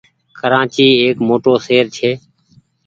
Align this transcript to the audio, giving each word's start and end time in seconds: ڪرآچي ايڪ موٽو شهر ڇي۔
ڪرآچي 0.39 0.85
ايڪ 1.01 1.17
موٽو 1.27 1.53
شهر 1.65 1.85
ڇي۔ 1.95 2.11